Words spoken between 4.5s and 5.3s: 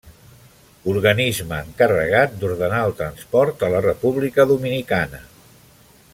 Dominicana.